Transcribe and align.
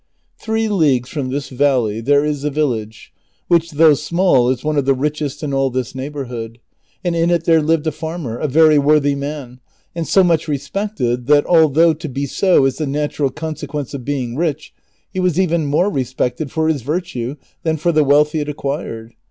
Three 0.39 0.67
leagues 0.67 1.09
from 1.09 1.29
this 1.29 1.49
valley 1.49 2.01
there 2.01 2.25
is 2.25 2.43
a 2.43 2.49
village 2.49 3.13
which, 3.47 3.69
though 3.73 3.93
small, 3.93 4.49
is 4.49 4.63
oue 4.63 4.71
of 4.75 4.85
the 4.85 4.95
richest 4.95 5.43
in 5.43 5.53
all 5.53 5.69
this 5.69 5.93
neighborhood, 5.93 6.57
and 7.03 7.15
in 7.15 7.29
it 7.29 7.43
tliere 7.43 7.63
lived 7.63 7.85
a 7.85 7.91
farmer, 7.91 8.39
a 8.39 8.47
very 8.47 8.79
worthy 8.79 9.13
man, 9.13 9.59
and 9.93 10.07
so 10.07 10.23
much 10.23 10.47
respecletl 10.47 11.17
tliat, 11.17 11.45
although 11.45 11.93
to 11.93 12.09
be 12.09 12.25
so 12.25 12.65
is 12.65 12.77
the 12.77 12.87
natural 12.87 13.29
consequence 13.29 13.93
of 13.93 14.03
being 14.03 14.35
ricli, 14.35 14.71
he 15.13 15.19
was 15.19 15.39
even 15.39 15.67
more 15.67 15.91
respected 15.91 16.49
for 16.51 16.67
his 16.67 16.81
virtue 16.81 17.35
tiian 17.63 17.77
for 17.77 17.91
the 17.91 18.03
wealth 18.03 18.31
he 18.31 18.39
had 18.39 18.49
acquired. 18.49 19.13